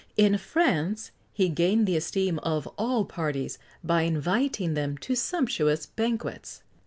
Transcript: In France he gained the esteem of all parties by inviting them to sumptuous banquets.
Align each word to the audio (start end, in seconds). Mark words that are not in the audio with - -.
In 0.17 0.39
France 0.39 1.11
he 1.31 1.47
gained 1.47 1.85
the 1.85 1.95
esteem 1.95 2.39
of 2.39 2.65
all 2.75 3.05
parties 3.05 3.59
by 3.83 4.01
inviting 4.01 4.73
them 4.73 4.97
to 4.97 5.13
sumptuous 5.13 5.85
banquets. 5.85 6.63